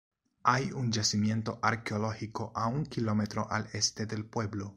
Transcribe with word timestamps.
Hay 0.41 0.71
un 0.71 0.91
yacimiento 0.91 1.59
arqueológico 1.61 2.51
a 2.55 2.65
un 2.65 2.87
kilómetro 2.87 3.47
al 3.51 3.67
este 3.73 4.07
del 4.07 4.25
pueblo. 4.25 4.69